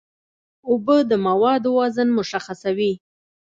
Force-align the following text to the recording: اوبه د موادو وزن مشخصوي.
اوبه 0.69 0.97
د 1.09 1.11
موادو 1.27 1.69
وزن 1.79 2.07
مشخصوي. 2.19 2.93